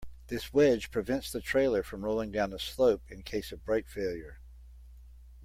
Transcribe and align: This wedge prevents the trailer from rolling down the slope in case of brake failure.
This 0.29 0.51
wedge 0.51 0.89
prevents 0.89 1.31
the 1.31 1.41
trailer 1.41 1.83
from 1.83 2.03
rolling 2.03 2.31
down 2.31 2.49
the 2.49 2.57
slope 2.57 3.03
in 3.11 3.21
case 3.21 3.51
of 3.51 3.63
brake 3.63 3.87
failure. 3.87 4.39